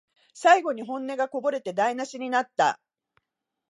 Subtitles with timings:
[0.33, 2.79] 最後に本音がこぼれて台なしになった